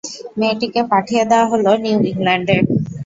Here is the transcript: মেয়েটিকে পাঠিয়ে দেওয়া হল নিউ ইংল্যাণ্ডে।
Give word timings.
মেয়েটিকে 0.39 0.81
পাঠিয়ে 0.91 1.23
দেওয়া 1.29 1.47
হল 1.51 1.65
নিউ 1.83 1.97
ইংল্যাণ্ডে। 2.11 2.57